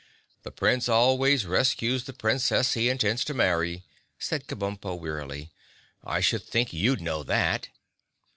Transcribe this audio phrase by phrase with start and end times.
[0.41, 3.83] "The Prince always rescues the Princess he intends to marry,"
[4.17, 5.51] said Kabumpo wearily.
[6.03, 7.67] "I should think you'd know that."